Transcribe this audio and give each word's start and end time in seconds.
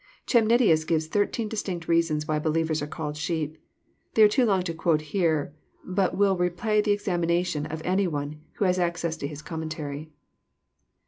Chemnitius 0.25 0.83
glv9S 0.87 1.07
thirteen 1.09 1.47
distinct 1.47 1.87
reasons 1.87 2.27
why 2.27 2.39
believers 2.39 2.81
are 2.81 2.87
called 2.87 3.15
sheep. 3.15 3.55
They 4.15 4.23
are 4.23 4.27
too 4.27 4.45
long 4.47 4.63
to 4.63 4.73
quote 4.73 5.01
here, 5.13 5.53
but 5.85 6.17
will 6.17 6.35
repay 6.35 6.81
the 6.81 6.89
examination 6.91 7.67
of 7.67 7.83
any 7.85 8.07
one 8.07 8.41
who 8.53 8.65
has 8.65 8.79
access 8.79 9.15
to 9.17 9.27
his 9.27 9.43
commentary. 9.43 10.09